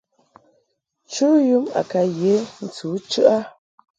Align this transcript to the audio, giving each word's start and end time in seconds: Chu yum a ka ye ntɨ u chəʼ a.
Chu 1.13 1.27
yum 1.49 1.65
a 1.79 1.81
ka 1.91 2.01
ye 2.19 2.33
ntɨ 2.65 2.85
u 2.95 2.97
chəʼ 3.11 3.29
a. 3.35 3.37